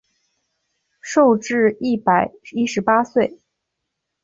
[0.99, 3.37] 寿至一百一十八岁。